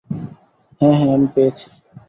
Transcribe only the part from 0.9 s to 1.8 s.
হ্যাঁ, আমি পেয়েছি।